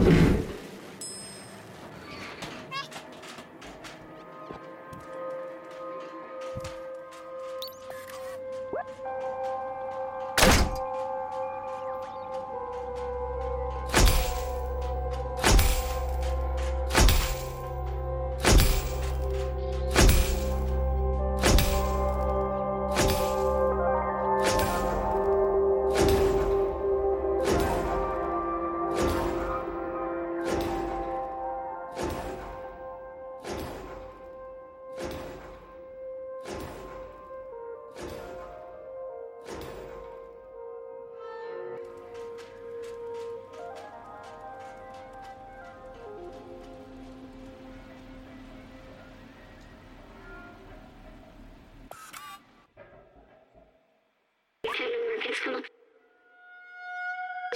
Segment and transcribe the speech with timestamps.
[0.00, 0.59] Amen.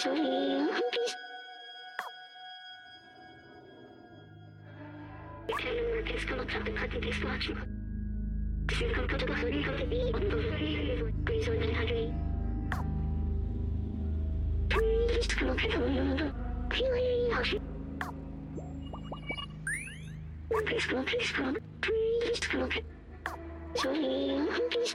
[0.05, 0.13] Please
[20.87, 22.71] come, please come, please come.
[23.75, 23.95] So,
[24.71, 24.95] please.